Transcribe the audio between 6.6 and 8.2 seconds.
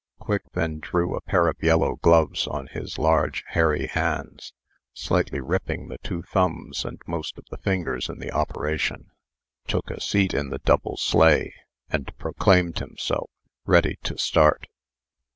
and most of the fingers in